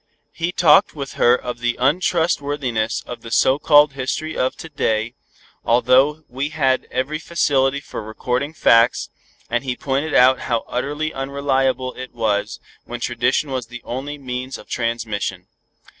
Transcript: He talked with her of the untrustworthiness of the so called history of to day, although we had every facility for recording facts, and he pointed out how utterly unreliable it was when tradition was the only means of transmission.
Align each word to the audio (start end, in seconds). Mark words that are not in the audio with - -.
He 0.31 0.51
talked 0.51 0.95
with 0.95 1.13
her 1.13 1.35
of 1.35 1.59
the 1.59 1.75
untrustworthiness 1.75 3.03
of 3.05 3.21
the 3.21 3.29
so 3.29 3.59
called 3.59 3.93
history 3.93 4.35
of 4.35 4.55
to 4.55 4.67
day, 4.67 5.13
although 5.63 6.23
we 6.27 6.49
had 6.49 6.87
every 6.89 7.19
facility 7.19 7.79
for 7.79 8.01
recording 8.01 8.51
facts, 8.55 9.09
and 9.47 9.63
he 9.63 9.75
pointed 9.77 10.15
out 10.15 10.39
how 10.49 10.65
utterly 10.67 11.13
unreliable 11.13 11.93
it 11.93 12.15
was 12.15 12.59
when 12.83 12.99
tradition 12.99 13.51
was 13.51 13.67
the 13.67 13.83
only 13.83 14.17
means 14.17 14.57
of 14.57 14.67
transmission. 14.67 15.45